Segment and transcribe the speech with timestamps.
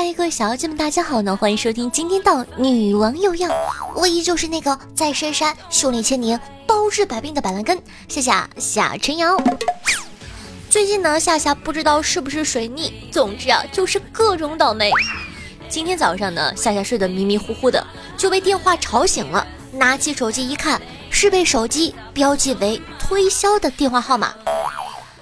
[0.00, 1.36] 嗨，各位小姐们，大家好呢！
[1.36, 3.50] 欢迎收听今天的女王又要，
[3.96, 7.76] 我依旧是那个在深山修炼千年、包治百病的板蓝根，
[8.06, 9.36] 夏夏夏晨瑶。
[10.70, 14.92] 最近呢，夏夏不知道是不是水逆，总之啊，就是各种倒霉。
[15.68, 17.84] 今天早上呢，夏夏睡得迷迷糊糊的，
[18.16, 19.44] 就被电话吵醒了。
[19.72, 24.32] 拿起手机一看，是被手机标记为推销的电话号码。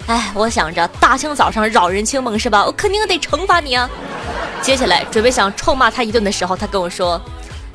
[0.05, 2.63] 哎，我想着大清早上扰人清梦是吧？
[2.63, 3.89] 我肯定得惩罚你啊！
[4.61, 7.21] 接下来准备想臭骂他一顿的时候，他跟我说：“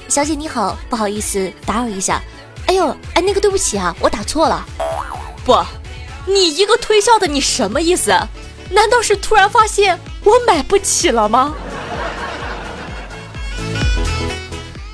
[0.09, 2.21] 小姐你好，不好意思打扰一下。”
[2.67, 4.65] 哎呦，哎那个对不起啊，我打错了。
[5.45, 5.59] 不，
[6.27, 8.11] 你一个推销的，你什么意思？
[8.71, 11.55] 难道是突然发现我买不起了吗？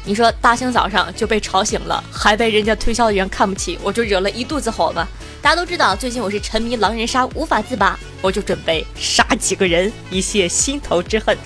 [0.04, 5.06] 你说大清早上就被吵醒了，还被人家推销的人看不起，我就惹了一肚子火嘛。
[5.42, 11.36] 大家都知道，最近我是沉迷狼人杀无法自拔，我就准备杀几个人以泄心头之恨。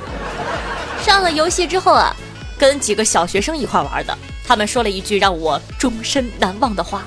[1.05, 2.15] 上了游戏之后啊，
[2.59, 7.03] 跟几个小学生一块玩的，他们说了一句让我终身难忘的话：“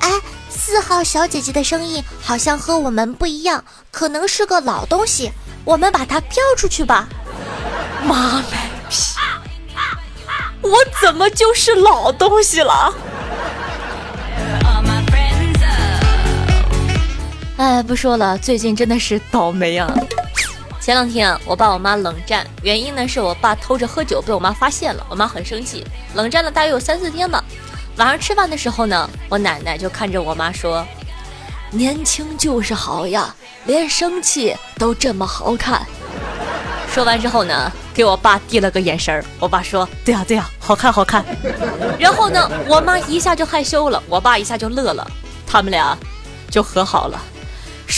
[0.00, 0.10] 哎，
[0.50, 5.30] 四号小姐姐的声音好像和我们不一样，可能是个老东西，
[5.64, 7.08] 我们把它飘出去吧。”
[8.04, 9.16] 妈卖批！
[10.62, 12.92] 我怎么就是老东西了？
[17.56, 19.90] 哎，不说了，最近真的是倒霉啊！
[20.78, 25.82] 前两天，我爸我妈冷战，原因呢是我爸偷着喝酒被我妈发现了，我妈很生气，
[26.14, 27.42] 冷战了大约有三四天吧。
[27.96, 30.86] 晚上吃饭的时候呢，我奶奶就看着我妈说
[31.72, 33.34] ：“年轻就是好呀，
[33.64, 35.80] 连生气都这么好看。”
[36.92, 41.24] 说完之后呢，给我爸递了个眼神儿，我爸说：“对呀对呀，好看好看。”
[41.98, 45.10] 然后呢，我妈一下就害羞了，我爸一下就乐了，
[45.46, 45.96] 他们俩
[46.50, 47.18] 就和好了。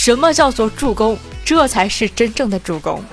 [0.08, 1.18] 什么叫做助攻？
[1.44, 3.04] 这才是真正的助攻。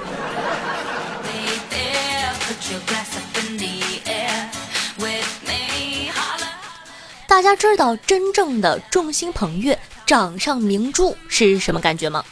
[7.27, 12.23] 大家知道真正的众星捧月、掌上明珠是什么感觉吗？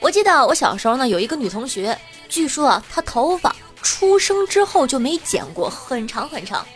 [0.00, 1.96] 我记得我小时候呢，有一个女同学，
[2.28, 6.66] 据说啊，她头发出生之后就没剪过，很长很长。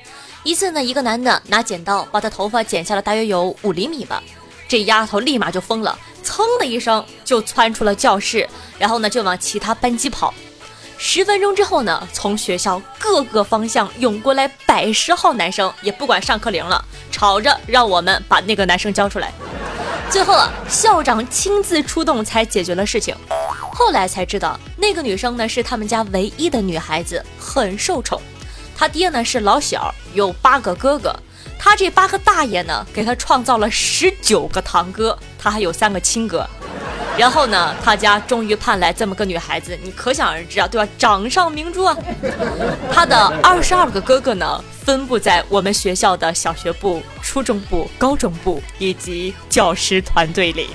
[0.44, 4.22] 一次呢，一个男的拿剪刀把她头发剪下了大约有五厘米吧，
[4.72, 5.98] 这丫头立马就疯了。
[6.24, 10.32] 噌的一声就窜出了教室，然后呢就往其他班级跑。
[10.96, 19.30] 十分钟之后呢，从学校各个方向涌过来百十号男生，也不管上课铃了，吵着让我们把那个男生交出来。
[20.08, 23.14] 最后啊，校长亲自出动才解决了事情。
[23.74, 28.18] 后来才知道，那个女生呢是他们家唯一的女孩子，很受宠。
[28.74, 31.14] 他爹呢是老小，有八个哥哥。
[31.64, 36.44] 他这八个大爷呢，给他创造了十九个堂哥，他还有三个亲哥。
[37.16, 40.92] 然后呢，他家终于盼来这么个女孩子，你可想而知啊，对吧？
[40.98, 41.96] 掌上明珠啊！
[42.92, 50.70] 他的二十二个哥哥呢，分布在我们学校的小学部、初中部、高中部以及教师团队里。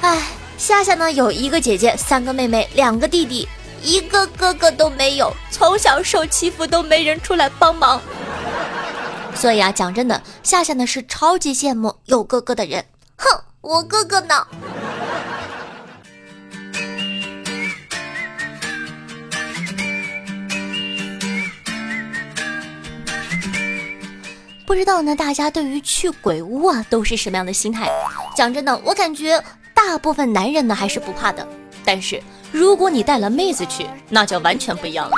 [0.00, 0.22] 哎，
[0.56, 3.46] 夏夏呢，有一个姐姐，三个妹妹，两个弟弟，
[3.82, 8.00] 一个哥哥都没有，从小受欺负都没人出来帮忙。
[9.36, 12.84] 所以啊，讲真的，夏夏呢是超级羡慕有哥哥的人。
[13.16, 13.28] 哼，
[13.60, 14.46] 我哥哥呢？
[24.66, 27.88] 不知道呢，大家对于去鬼屋啊都是什么样的心态？
[28.34, 29.40] 讲真的，我感觉
[29.72, 31.46] 大部分男人呢还是不怕的。
[31.84, 32.20] 但是
[32.50, 35.16] 如果你带了妹子去，那就完全不一样了。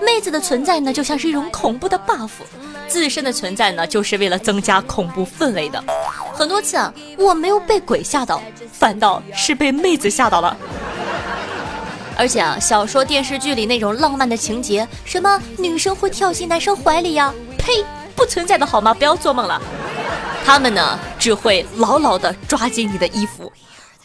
[0.00, 2.30] 妹子的存在呢，就像是一种恐怖的 buff。
[2.86, 5.82] 自身的存在呢，就是为了增加恐怖氛围的。
[6.32, 8.40] 很多次啊，我没有被鬼吓到，
[8.72, 10.56] 反倒是被妹子吓到了。
[12.16, 17.84] 而且啊，小说、电视剧里那种浪漫的情节，什么女生会跳进男生怀里呀，呸，
[18.16, 18.94] 不存在的好吗？
[18.94, 19.60] 不要做梦了。
[20.44, 23.52] 他们呢，只会牢牢地抓紧你的衣服。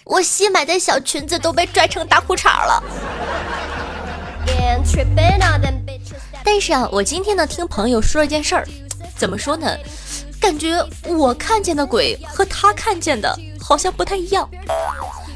[0.04, 2.84] 我新买的小裙子都被拽成大裤衩了。
[6.44, 8.68] 但是啊，我今天呢听朋友说了件事儿，
[9.16, 9.78] 怎么说呢？
[10.40, 10.78] 感觉
[11.08, 14.50] 我看见的鬼和他看见的好像不太一样。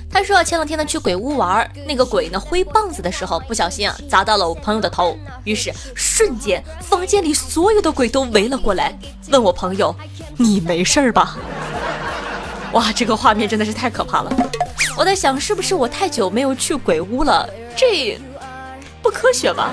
[0.09, 8.97] 他说啊前两天呢去鬼屋玩，那个鬼呢挥棒子的时候不小心啊砸到了我朋友的头，于是瞬间房间里所有的鬼都围了过来，
[9.29, 9.95] 问我朋友
[10.37, 11.37] ：“你没事儿吧？”
[12.73, 14.35] 哇，这个画面真的是太可怕了。
[14.97, 17.47] 我在想，是不是我太久没有去鬼屋了？
[17.75, 18.19] 这
[19.01, 19.71] 不科学吧？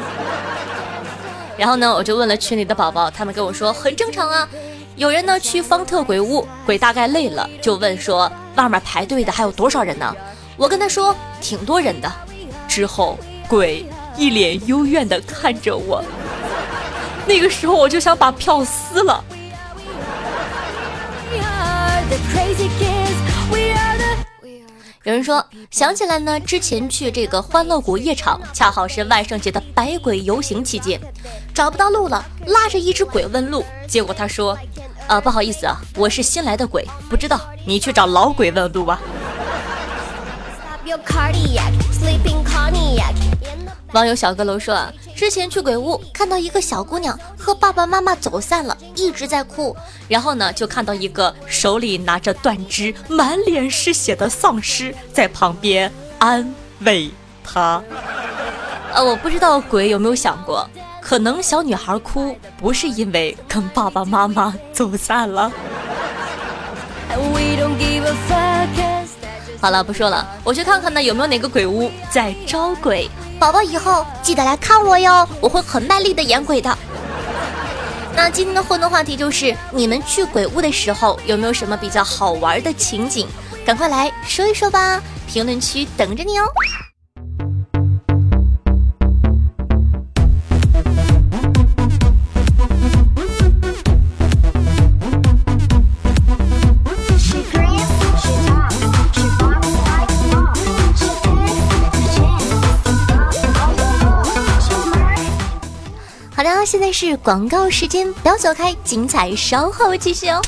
[1.57, 4.49] 然后呢，我就问了群里的宝宝，他们跟我说很正常啊。
[4.97, 10.15] 有人呢去方特鬼屋，鬼大概累了，就问说外面排队的还有多少人呢？
[10.57, 12.13] 我跟他说挺多人的。
[12.69, 13.19] 之后
[13.49, 13.87] 鬼
[14.17, 16.03] 一脸幽怨的看着我。
[17.27, 19.25] 那个时候我就想把票撕了。
[25.05, 30.99] 有人说想起来呢，之前去这个欢乐谷夜场，恰好是万圣节的百鬼游行期间，
[31.53, 34.59] 找不到路了，拉着一只鬼问路，结果他说
[35.07, 38.99] ：“呃，不好意思啊，我是新来的鬼，不知道，你去找老鬼问路吧。”
[43.95, 49.75] 网友小阁楼说啊，之前去鬼屋看到一个小姑娘和爸爸妈妈走散了，一直在哭。
[50.09, 57.09] 然后呢，就看到一个手里拿着断肢、满脸是血的丧尸在旁边安慰
[57.45, 57.81] 她。
[58.93, 60.69] 呃，我不知道鬼有没有想过，
[61.01, 65.53] 可能小女孩哭不是因为跟爸爸妈妈走散了。
[69.65, 73.09] 好了，不说了，我去看看呢，有没有哪个鬼屋在招鬼。
[73.41, 76.77] 宝宝以后记得来看我哟，我会很卖力的演鬼的。
[78.15, 83.27] 那今天的互动话题就是，你们去鬼屋的时候有没有什么比较好玩的情景？
[83.65, 86.45] 赶快来说一说吧，评论区等着你哦。
[106.65, 110.41] 现在是广告时间，不要走开，精彩稍后继续哦。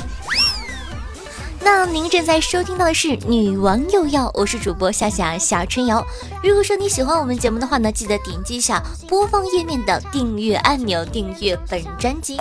[1.60, 6.02] 那您正在收听到的是《女王又要》，我是主播夏夏夏春瑶。
[6.42, 12.38] 如果说你喜欢我们节目的话呢，记得点击一下播放页面的订阅按钮，订阅本专辑。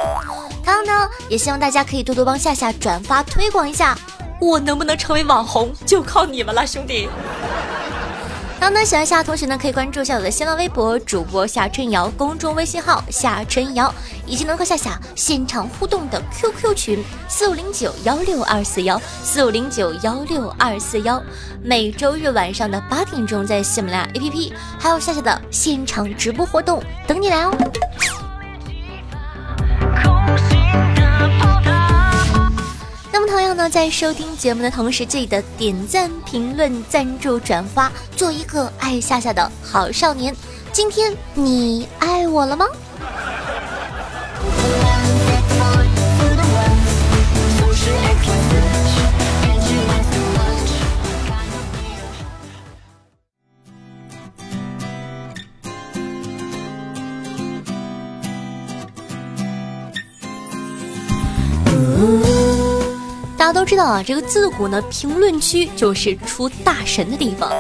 [0.64, 3.98] 还有呢，也希望大家可以多多帮夏夏转发推广一下。
[4.40, 7.10] 我能不能成为网红，就靠你们了，兄弟。
[8.58, 13.94] 然后呢，喜欢夏同学呢，可以关注一下我的新浪微博主播夏春瑶，公众微信号夏春瑶，
[14.26, 21.22] 以及能和夏夏现场互动的 QQ 群四五零九幺六二四幺四五零九幺六二四幺。
[21.62, 27.52] 每周日晚上的八点钟，在喜马拉雅 APP 还有夏夏的现场直播活动等你来哦。
[33.26, 40.36] 同样呢，在收听节目的同时，记得点赞、评论、赞助、转发，做一个爱夏夏的好少年。
[40.72, 42.66] 今天你爱我了吗？
[63.46, 67.52] 大家都知道啊，这个自古呢，评论区就是出大神的地方。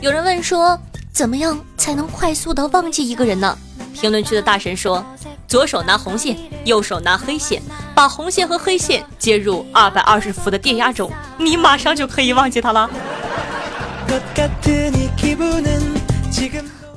[0.00, 0.76] 有人问说，
[1.12, 3.56] 怎么样才能快速的忘记一个人呢？
[3.94, 5.06] 评论区的大神说，
[5.46, 7.62] 左手拿红线，右手拿黑线，
[7.94, 12.90] 把红线和黑线接入二百二十伏的电压中，你马上就可以忘记他了。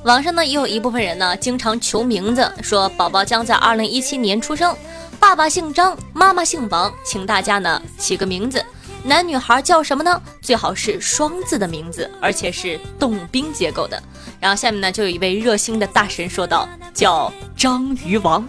[0.02, 4.76] 网上呢，也有一部分人呢，经常求名字，说宝宝将在二零一七年出生。
[5.26, 8.62] 爸爸姓张，妈妈姓王，请大家呢起个名字，
[9.02, 10.20] 男女孩叫什么呢？
[10.42, 14.00] 最好是双字的名字，而且是动宾结构的。
[14.38, 18.46] 然后下面呢就有一位热心的大神说道，叫章鱼王，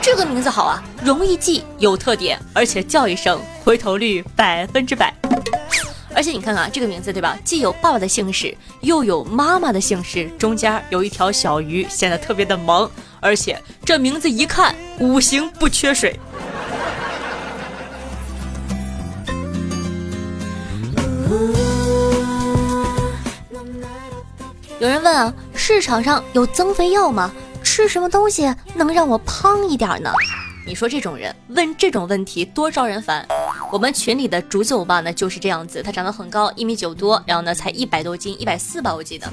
[0.00, 5.12] 这个名字好啊，容易记，有特点，而且叫一声回头率百分之百。
[6.14, 7.36] 而且你看看这个名字对吧？
[7.44, 12.88] 既有爸爸的姓氏，又有妈妈的姓氏，中间有一条小鱼，显得特别的萌。
[13.26, 16.16] 而且这名字一看，五行不缺水。
[24.78, 27.32] 有人问啊，市场上有增肥药吗？
[27.64, 30.12] 吃什么东西能让我胖一点呢？
[30.64, 33.26] 你说这种人问这种问题多招人烦。
[33.72, 39.26] 我们群里的竹子欧巴呢就是这样子，他长得很高，一米九多，然后呢才一百多斤，一百四吧我记得。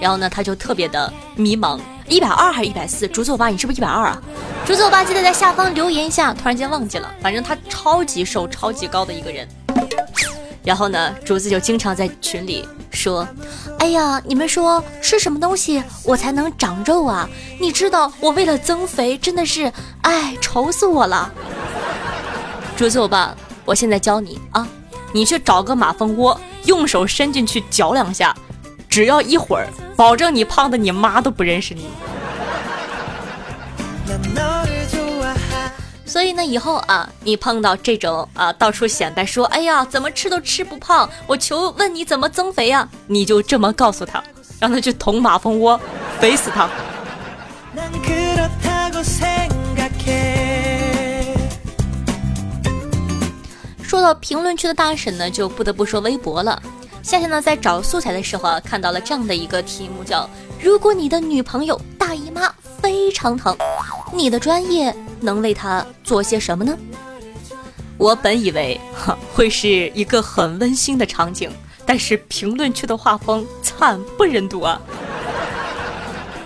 [0.00, 3.08] 然后呢他就特别的迷茫，一百二还是一百四？
[3.08, 4.22] 竹子欧巴你是不是一百二啊？
[4.64, 9.46] 竹子欧巴记得在下方留言一下，突然间忘记了，反正他超级瘦、超级高的一个人。
[10.62, 13.26] 然后呢竹子就经常在群里说。
[13.80, 17.28] 哎呀，你们说吃什么东西我才能长肉啊？
[17.58, 21.32] 你知道我为了增肥真的是，哎，愁死我了。
[22.76, 23.34] 竹子，我吧，
[23.70, 24.66] 我现在教你啊，
[25.12, 28.34] 你去找个马蜂窝，用手伸进去嚼两下，
[28.88, 31.86] 只要一会儿，保证你胖的你妈都不认识你。
[36.04, 42.88] 所以呢，以后啊，你碰到这种啊，到处显摆说，哎呀，怎么吃都吃不胖，我求问你怎么增肥呀？
[43.06, 44.20] 你就这么告诉他，
[44.58, 45.80] 让他去捅马蜂窝，
[46.18, 46.68] 肥死他！
[54.00, 56.58] 说到评论区的大神呢，就不得不说微博了。
[57.02, 60.26] 夏夏呢，在找素材的时候啊，看到了这样的一个题目，叫
[60.58, 63.54] “如果你的女朋友大姨妈非常疼，
[64.10, 66.74] 你的专业能为她做些什么呢？”
[67.98, 71.52] 我本以为哈会是一个很温馨的场景，
[71.84, 74.80] 但是评论区的画风惨不忍睹啊！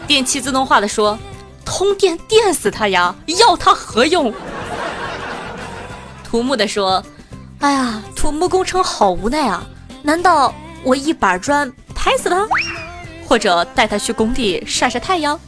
[0.08, 1.16] 电器自动化的说
[1.64, 4.34] ：“通电电死他呀，要他何用？”
[6.28, 7.00] 土木的说
[7.60, 9.64] ：“哎呀，土木工程好无奈啊。”
[10.02, 12.46] 难道我一板砖拍死他，
[13.26, 15.40] 或者带他去工地晒晒太阳？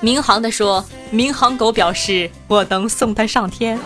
[0.00, 3.78] 民航的说，民航狗表示我能送他上天。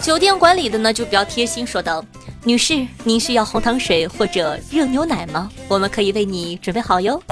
[0.00, 2.04] 酒店管理的呢就比较贴心，说道
[2.42, 5.48] ：“女士，您需要红糖水或者热牛奶吗？
[5.68, 7.22] 我们可以为你准备好哟。”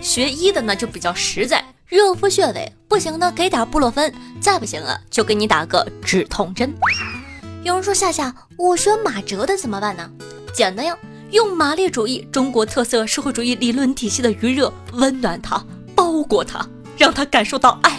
[0.00, 6.70] 学医的呢就比较实在，热敷穴位，不行呢给点布洛芬，再不行了就给你打个止痛针。
[7.62, 10.10] 有人说夏夏，我学马哲的怎么办呢？
[10.52, 10.94] 简单呀，
[11.30, 15.64] 用马列主义中国特色社会主义理论体系的余热温暖他，
[15.96, 16.62] 包裹他，
[16.98, 17.98] 让他感受到爱。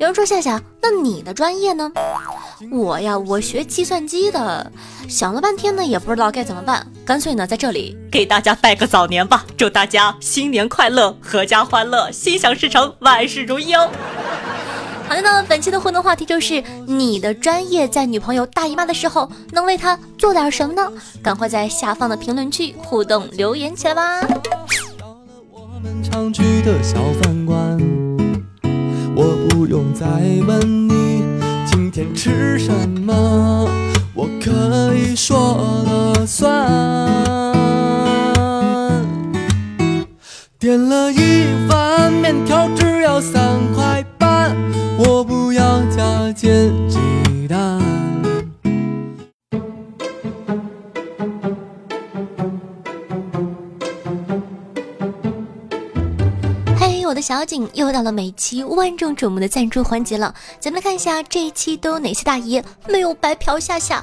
[0.00, 1.92] 有人说夏夏，那你的专业呢？
[2.68, 4.70] 我呀，我学计算机的，
[5.08, 13.90] 想了半天呢，也不知道该怎么办，干脆呢，在这里给大家拜个早年吧，祝大家新年快乐，阖家欢乐，心想事成，万事如意哦。
[15.08, 20.92] 好的呢，本期的互动话题就是你的专业在女朋友大姨妈的时候能为她做点什么呢？
[21.22, 24.20] 赶快在下方的评论区互动留言起来吧。
[25.50, 27.56] 我们常去的小饭馆，
[29.16, 30.06] 我不用再
[30.46, 30.89] 问
[32.00, 33.68] 天吃什么，
[34.14, 36.66] 我可以说了算。
[40.58, 44.56] 点了一碗面条，只要三块半。
[44.98, 46.98] 我不要加煎鸡
[57.10, 64.00] 我的小景又到了每期万众瞩目的赞助环节了，咱们来看一下这一期都有哪些大爷没有白嫖夏夏，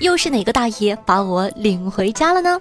[0.00, 2.58] 又是哪个大爷把我领回家了呢？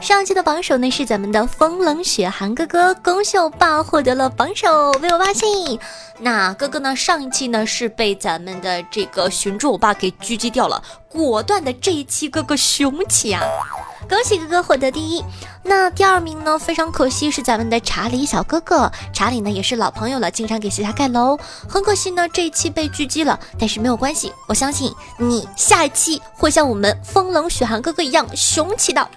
[0.00, 5.78] 上期的榜首呢是咱们的风冷雪寒哥哥，恭喜我爸获得了榜首，为我霸气。
[6.18, 6.96] 那哥哥呢？
[6.96, 13.42] 上一期呢是被咱们的这个寻住欧巴给狙击掉了，果断的这一期哥哥雄起啊！
[14.08, 15.24] 恭喜哥哥获得第一。
[15.62, 16.58] 那第二名呢？
[16.58, 18.90] 非常可惜是咱们的查理小哥哥。
[19.12, 21.38] 查理呢也是老朋友了，经常给西夏盖楼。
[21.68, 29.08] 很可惜呢，这一期被狙击了，但是没有关系，我相信你下一期会像我们风冷雪寒哥哥一样雄起的。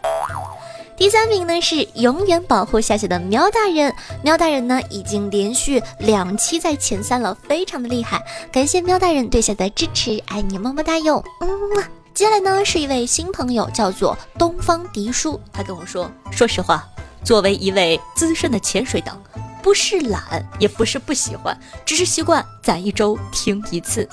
[0.96, 11.84] 第三名呢是永远保护夏夏的喵大人，喵大人呢已经连续两期在前三了，非常的厉害，感谢喵大人对夏的支持，爱你么么哒哟，嗯。
[12.18, 16.84] 接下来呢是一位新朋友，叫做东方迪叔，他跟我说，说实话，
[17.24, 19.22] 作为一位资深的潜水党，
[19.62, 21.56] 不是懒，也不是不喜欢，
[21.86, 24.10] 只是习惯攒一周听一次。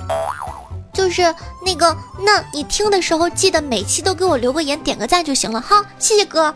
[0.93, 1.35] 就是
[1.65, 6.55] 那个，那你听的时候记得每期都给我留个言、点个赞就行了哈，谢谢哥。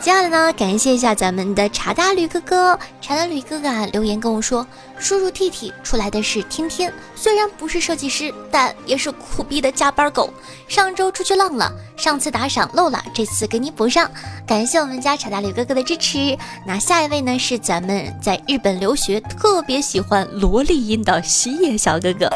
[0.00, 4.66] 接下来呢，感谢一下咱们的茶大吕哥哥，茶大吕哥哥啊留言跟我说，
[4.98, 10.32] 叔叔 T T 出来的是天天，虽然不是设计师，但也是苦逼的加班狗。
[10.66, 14.10] 上周出去浪了，上次打赏漏了，这次给你补上。
[14.46, 16.34] 感谢我们家茶大吕哥哥的支持。
[16.66, 22.30] 那下一位呢是咱们在日本留学，特别喜欢萝莉音的西野小哥哥。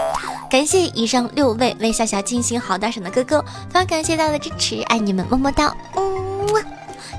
[0.51, 5.75] 感谢以上六位为夏夏进行好打赏的哥哥，非常感谢大家的支持，爱你们么么哒。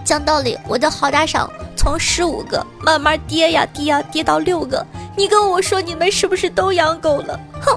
[0.05, 4.85] 讲道理，我的好打赏从十五个慢慢跌呀跌呀跌到六个，
[5.17, 7.39] 你跟我说你们是不是都养狗了？
[7.59, 7.75] 哼！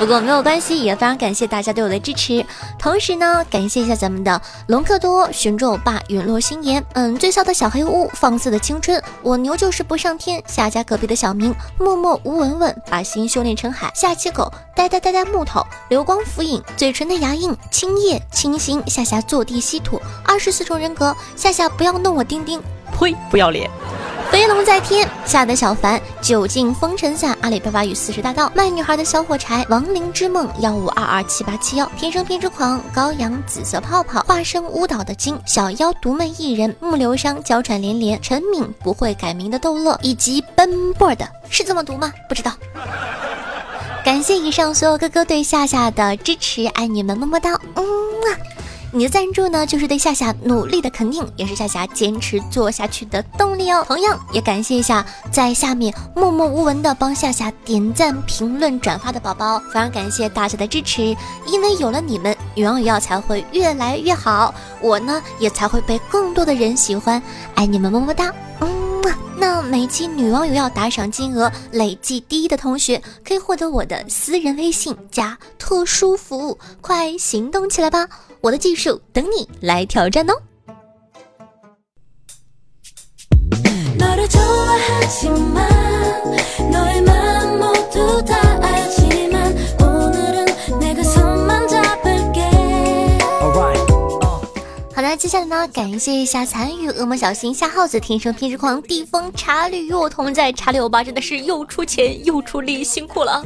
[0.00, 2.42] 不过没有关系，也非常感谢大家对我的支持。
[2.78, 22.58] 同时呢，感谢一下咱们的隆克多、寻州欧巴、陨落心言，嗯，最骚的小黑屋、放肆的青春、我牛就是不上天、夏家隔壁的小明、默默无闻闻、把心修炼成海、下期狗、呆呆呆呆木头、流光浮影、嘴唇的牙印、青叶、清新、夏夏坐地吸土、二十四重人格、夏夏不要弄我丁丁，
[22.98, 23.70] 呸，不要脸。
[24.30, 42.12] 飞龙在天，吓得小凡；酒尽风尘散，阿里巴巴与四十大盗；卖女孩的小火柴，亡灵之梦幺五二二七八七幺；天生偏执狂，羔羊紫色泡泡；化身巫岛的精，小妖独美艺人；木流伤，娇喘连连；陈敏不会改名的逗乐，以及奔波的，是这么读吗？
[42.28, 42.52] 不知道。
[44.04, 48.28] 感谢以上所有哥哥对夏夏的支持，爱你们么么哒，嗯啊。
[48.92, 53.84] 你的赞助呢，就是对夏夏努力的肯定，也是夏夏坚持做下去的动力哦。
[53.86, 61.16] 同样也感谢一下在下面默默无闻的帮夏夏点赞、评论、转发的宝宝，非常感谢大家的支持，
[61.46, 67.22] 因为有了你们，女王有药才会越来越好，我呢也才会被更多的人喜欢，
[67.54, 68.34] 爱你们么么哒。
[69.38, 78.06] 那每期女王有要打赏金额累计第一的同学，可以获得我的私人微信加特殊服务，快行动起来吧！
[78.40, 80.34] 我的技术等你来挑战哦。
[95.30, 95.68] 下来呢？
[95.68, 103.40] 感谢一下参与恶魔小新、夏耗子、天生偏执狂、地风、茶绿与我同在、茶六八，真的是又出钱又出力，辛苦了。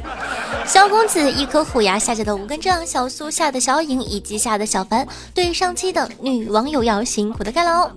[0.67, 7.93] 小公子、一颗虎牙下下的五根杖、小苏下的小影以及下的小凡，对上期的女网友要辛苦的盖了哦。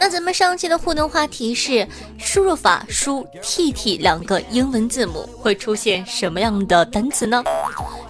[0.00, 1.86] 那咱们上期的互动话题是：
[2.18, 7.44] 输入法输 T T 两个英文字母会出现什么样的单词呢？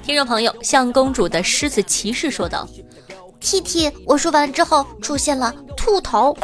[0.02, 2.66] 听众朋友，向公主的狮子骑士说道。
[3.40, 6.36] T T，我说完之后出现了兔头，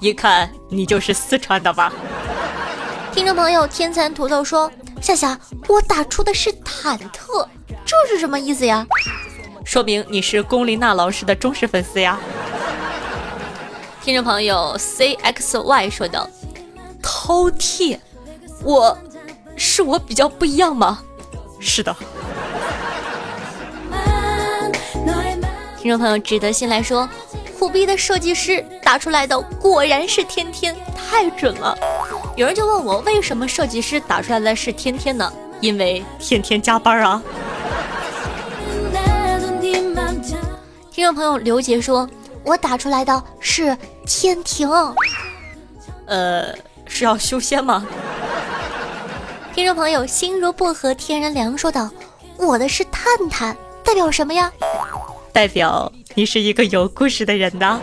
[0.00, 1.92] 一看你就是四川的吧？
[3.12, 4.70] 听众朋友天蚕土豆说：
[5.02, 7.46] 夏夏，我打出的是忐忑，
[7.84, 8.86] 这是什么意思呀？
[9.64, 12.18] 说明你是龚琳娜老师的忠实粉丝呀。
[14.02, 16.26] 听众朋友 C X Y 说道：
[17.02, 17.98] 饕餮，
[18.64, 18.96] 我
[19.56, 21.02] 是我比较不一样吗？
[21.60, 21.94] 是的。
[25.80, 27.08] 听众朋友，值得信来说，
[27.58, 31.74] 苦逼的设计师打出来的果然是天天，太准了。
[32.36, 35.32] 有人就问我，为什么设计师打出来的是天天呢？
[35.58, 37.22] 因为天天加班啊。
[40.90, 42.06] 听众朋友刘杰说，
[42.44, 43.74] 我打出来的是
[44.04, 44.68] 天庭，
[46.04, 47.86] 呃，是要修仙吗？
[49.54, 51.88] 听众朋友心如薄荷天然凉说道，
[52.36, 54.52] 我的是探探，代表什么呀？
[55.32, 57.80] 代表你是一个有故事的人呢。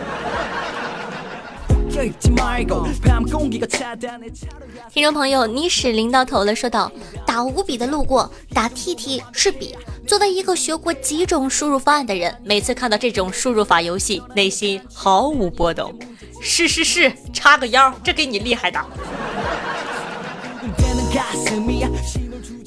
[4.92, 6.90] 听众朋友，你使拎到头了，说道
[7.26, 9.74] ：“打五笔的路过，打 T T 是笔。
[10.06, 15.92] 作为一个学过几种输入方案的人，每次看到这种输入法游戏，内心毫无波动。
[16.40, 18.80] 是是是，插个腰，这给你厉害的。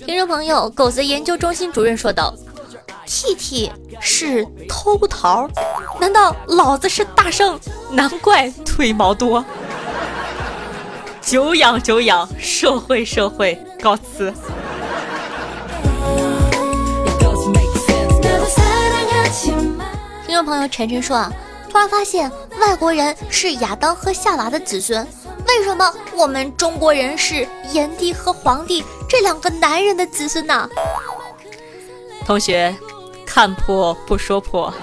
[0.06, 2.34] 听众朋友，狗子研究中心主任说道。
[3.14, 3.70] T T
[4.00, 5.46] 是偷桃，
[6.00, 7.60] 难道老子是大圣？
[7.92, 9.44] 难怪腿毛多。
[11.20, 14.34] 久仰久仰，社会社会，告辞。
[20.26, 21.30] 听众朋友晨晨说啊，
[21.70, 25.06] 突然发现外国人是亚当和夏娃的子孙，
[25.46, 30.70] 为什么我们中国人是炎帝和黄帝这两个男人的子孙呢？
[32.26, 32.74] 同学。
[33.34, 34.74] 看破不说破。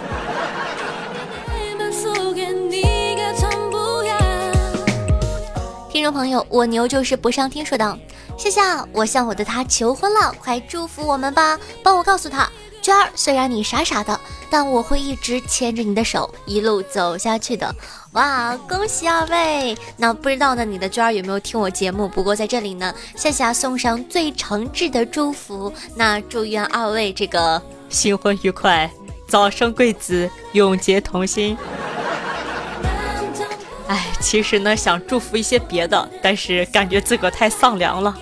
[5.91, 7.99] 听众朋友，我牛就是不上听说道：
[8.39, 11.61] 夏夏，我向我的他求婚了，快祝福我们吧！
[11.83, 12.49] 帮我告诉他，
[12.81, 17.75] 娟儿，虽然你傻傻的，但我会一直牵着你的手，一路走下去的。
[18.13, 19.77] 哇，恭喜二位！
[19.99, 22.09] 那不知道呢，你的娟儿有没有听我节目？
[22.09, 27.63] 不过在这里呢，夏夏送上最诚挚的祝福，那祝愿二位这个。
[27.89, 28.91] 新婚愉快，
[29.27, 31.57] 早生贵子，永结同心。
[33.87, 38.15] 哎，其实呢，想祝福一些别的，但是感觉自个太丧凉了。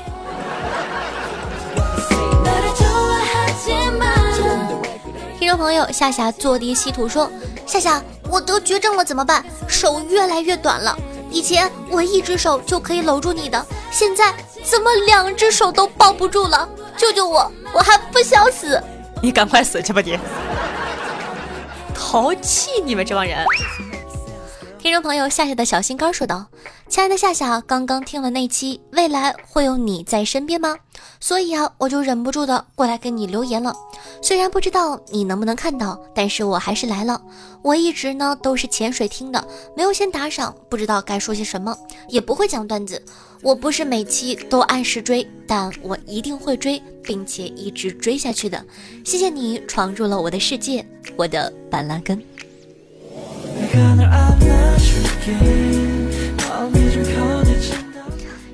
[5.39, 7.31] 听众朋友，夏夏坐地吸土说
[7.67, 9.45] ：“夏夏，我得绝症了怎么办？
[9.67, 10.97] 手越来越短了。
[11.31, 14.33] 以前我一只手就可以搂住你的，现在
[14.65, 16.69] 怎么两只手都抱不住了？
[16.97, 17.51] 救救我！
[17.73, 18.81] 我还不想死。”
[19.23, 20.19] 你赶快死去吧你！
[21.95, 23.45] 淘气，你们这帮人！
[24.87, 26.47] 听众朋友夏夏的小心肝说道
[26.89, 30.77] ：“亲爱的夏夏，刚刚听了那期，未来会有你在身边吗？
[31.19, 33.75] 所以啊，我就忍不住的过来给你留言了。
[34.23, 37.21] 虽然不知道你能不能看到，但是我还是来了。
[37.63, 39.45] 我一直呢都是潜水听的，
[39.77, 41.77] 没有先打赏，不知道该说些什么，
[42.09, 43.03] 也不会讲段子。
[43.43, 48.65] 我不是每期都按时追，但我一定会追，并且一直追下去的。
[49.05, 52.23] 谢谢你闯入了我的世界，我的板蓝根。”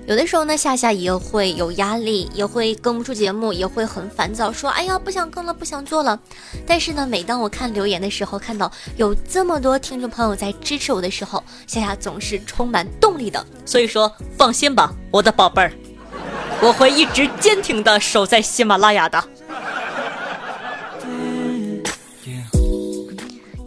[0.05, 6.19] 有的时候呢，夏夏也会有压力，也会更不出节目，也会很烦躁，说：“哎呀，不想更了，不想做了。”
[6.67, 13.43] 但是呢，每当我看留言的时候，看到有这么多听众朋友在支持我的时候，夏夏总是充满动力的。
[13.65, 15.73] 所以说，放心吧，我的宝贝儿，
[16.61, 19.25] 我会一直坚挺的守在喜马拉雅的。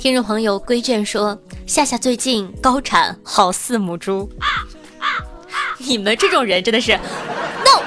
[0.06, 4.30] 听众朋友归卷说：“夏夏最近高产，好似母猪。
[5.82, 7.82] ”你们这种人真的是，，no！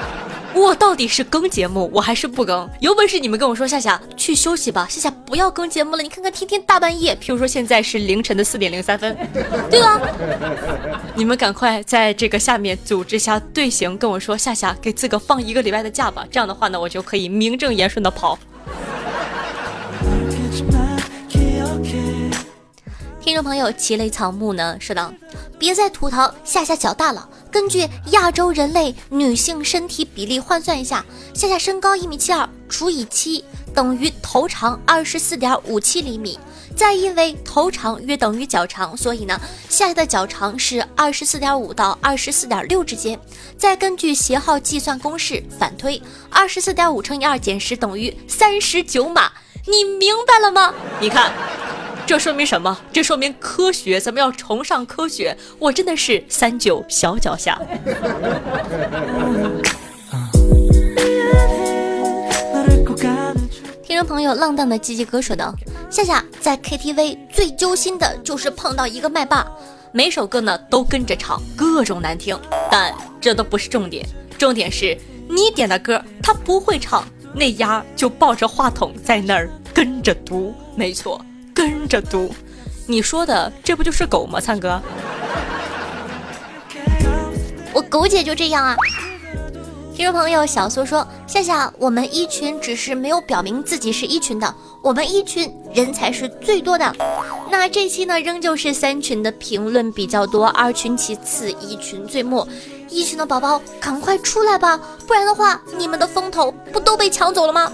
[0.53, 2.69] 我到底是更节目，我还是不更？
[2.81, 6.03] 有本事你们跟我说，夏夏去休息吧，夏夏不要更节目了。
[6.03, 9.15] 你看看天天大半夜，譬如说现在是凌晨的四点零三分，
[9.71, 10.01] 对吧？
[11.15, 16.25] 你们赶快在这个下面组织下队形，跟我说，夏夏给自个放一个礼拜的假吧。
[16.29, 18.37] 这样的话呢，我就可以名正言顺的跑。
[23.29, 25.13] 听众朋友，奇类草木呢说道
[25.59, 27.29] ：“别再吐槽夏夏脚大了。
[27.51, 36.39] 根据亚洲人类女性身体比例换算一下，夏夏身高一米七二除以七等于头长二十四点五七厘米。
[36.75, 39.39] 再因为头长约等于脚长，所以呢，
[39.69, 43.19] 夏夏的脚长是二十四点五到二十四点六之间。
[43.59, 49.31] 再根据鞋号计算公式反推，二十四点五乘以二减十等于三十九码。
[49.69, 50.73] 你明白了吗？
[50.99, 51.31] 你看。”
[52.07, 52.75] 这说明什么？
[52.91, 55.37] 这说明科学，咱们要崇尚科学。
[55.59, 57.61] 我真的是三九小脚下。
[63.83, 65.53] 听众朋友，浪荡的鸡鸡哥说道
[65.91, 69.45] ：“夏夏在 KTV 最揪心的就是碰到一个麦霸，
[69.91, 72.35] 每首歌呢都跟着唱，各种难听。
[72.71, 74.03] 但这都不是重点，
[74.35, 74.97] 重点是
[75.29, 77.03] 你点的歌他不会唱，
[77.35, 79.58] 那丫就抱着话筒在那儿跟
[80.13, 80.53] 着读。
[80.75, 81.19] 没错。”
[81.51, 82.33] 跟着读，
[82.87, 84.39] 你说的这不就是狗吗？
[84.39, 84.81] 灿哥，
[87.73, 88.77] 我狗姐就这样啊。
[89.93, 96.95] 听众朋友小苏说：“夏夏，我们一群只是没有表明自己是一群的，我们一群人才是最多的。
[97.51, 102.47] 那这期呢，仍旧是三群的评论比较多，二群其次，一群最末。
[102.87, 107.69] 一群的宝宝赶快出来吧，不然的话，你们的风头不都被抢走了吗？”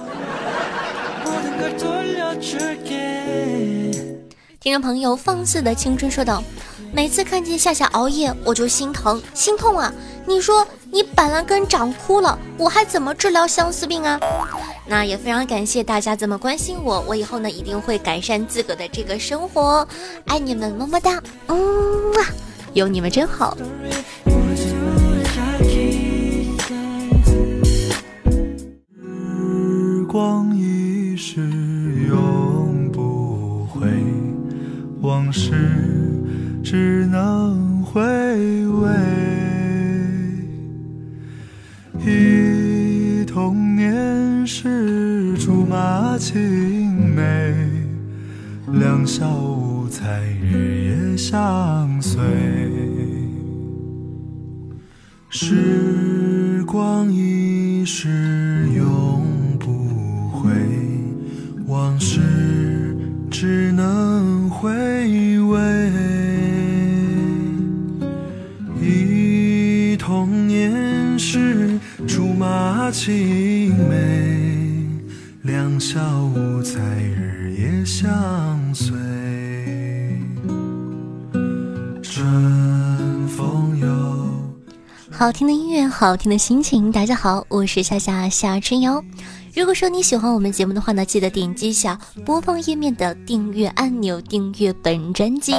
[4.60, 6.44] 听众朋友放肆的青春说道
[6.92, 9.94] ：“每次看见夏夏熬夜，我就心疼心痛啊！
[10.26, 14.20] 你说你板蓝根长枯了，我还怎么治疗相思病啊？
[14.88, 19.88] 那也非常感谢大家这么关心我，我以后呢一定会改善自个的这个生活，
[20.26, 21.58] 爱你们么么哒，嗯
[22.14, 22.26] 啊，
[22.74, 23.56] 有你们真好。
[31.16, 31.42] 时
[32.08, 33.88] 永不回。”
[35.02, 35.52] 往事
[36.64, 38.90] 只能回味，
[42.04, 47.54] 忆童年时竹马青梅，
[48.74, 52.20] 两小无猜日夜相随。
[55.30, 58.10] 时光一逝
[72.96, 74.88] 马青梅，
[75.42, 76.00] 两小
[76.34, 78.96] 无猜日夜相随。
[82.02, 83.86] 春风又
[85.12, 86.90] 好听的音乐，好听的心情。
[86.90, 89.04] 大家好，我是夏夏夏春瑶。
[89.54, 95.54] 如果说你喜欢我们节目的话呢，记得点击一下播放页面的订阅按钮，订阅本专辑。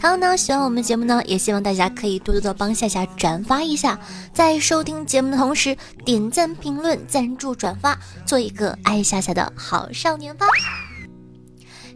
[0.00, 4.00] 还有呢，喜欢我们节目呢，也希望大家可以多多的帮夏夏转发一下，
[4.32, 10.46] 在收听节目的同时点赞、评论、赞助、转发，做一个爱夏夏的好少年吧。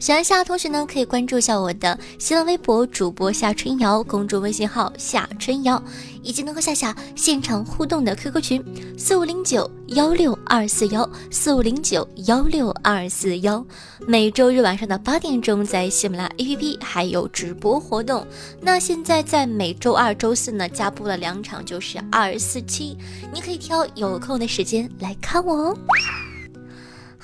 [0.05, 5.83] 喜欢夏同学呢，可以关注一下我的新浪微博主播夏春瑶，公众微信号夏春瑶，
[6.23, 8.63] 以及能和夏夏现场互动的 QQ 群
[8.99, 13.65] 四五零九幺六二四幺四五零九幺六二四幺。
[14.07, 18.27] 每周日晚上的八点钟，在喜马拉雅 APP 还有直播活动。
[18.61, 22.95] 那现在在每周二、周四呢，加播了两场，就是二四七，
[23.33, 25.79] 你可以挑有空的时间来看我哦。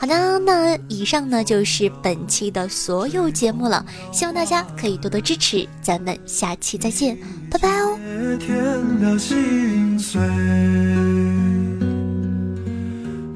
[0.00, 7.18] 好的，那以上呢就是本期的所有节目了，希望大家可以多多支持，咱们下期再见，
[7.50, 7.98] 拜拜哦。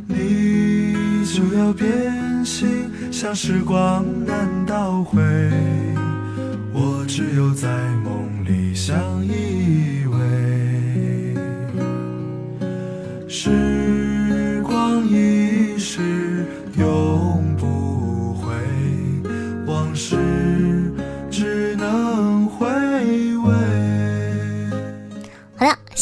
[0.09, 5.21] 你就要变心，像时光难倒回，
[6.73, 7.69] 我只有在
[8.03, 8.97] 梦里相
[9.27, 10.04] 依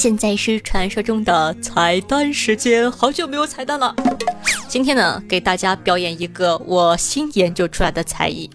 [0.03, 3.95] 现在是传说中的彩蛋时间，好久没有彩蛋了。
[4.67, 8.51] 今天呢，给大家表演一个我新研究出来的才艺。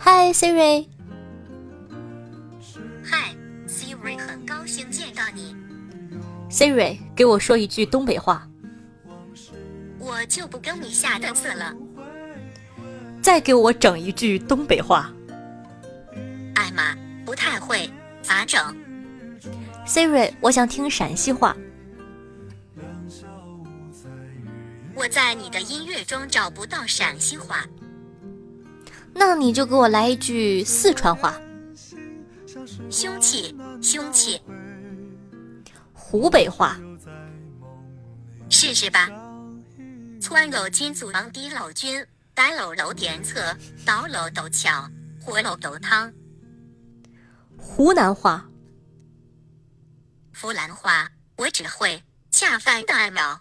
[0.00, 0.86] Hi Siri，
[3.04, 3.34] 嗨
[3.68, 5.54] ，Siri，很高兴见到你。
[6.50, 8.48] Siri，给我说一句东北话，
[9.98, 11.74] 我就不跟你下的次了。
[13.20, 15.12] 再给我整一句东北话。
[16.54, 17.90] 艾玛，不太会，
[18.32, 18.74] 咋整
[19.86, 21.54] ？Siri，我想听陕西话。
[24.94, 27.66] 我在你的音乐中找不到陕西话。
[29.12, 31.38] 那你就给我来一句四川话、
[32.90, 34.40] 凶器，凶器，
[35.92, 36.78] 湖北话、
[38.48, 39.10] 试试吧。
[40.22, 44.88] 川楼金祖王的老君，呆楼楼点侧，倒楼斗桥，
[45.20, 46.10] 火楼斗汤。
[47.62, 48.44] 湖南话。
[50.38, 53.40] 湖南话我只会下饭大脑。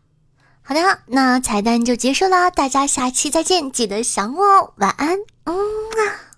[0.61, 6.30] 好的，那彩蛋就结束啦，大家下期再见，记得想我哦，晚安，嗯啊。